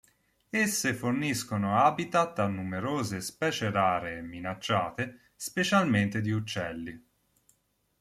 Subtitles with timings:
[0.51, 7.05] Esse forniscono habitat a numerose specie rare e minacciate, specialmente di uccelli.